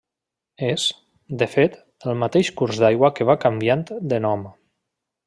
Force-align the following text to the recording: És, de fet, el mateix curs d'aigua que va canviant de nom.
És, 0.67 0.85
de 1.43 1.47
fet, 1.51 1.77
el 2.13 2.17
mateix 2.23 2.51
curs 2.63 2.81
d'aigua 2.85 3.15
que 3.21 3.29
va 3.31 3.39
canviant 3.47 3.85
de 4.15 4.23
nom. 4.29 4.49